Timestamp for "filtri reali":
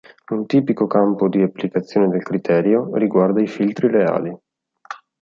3.45-4.35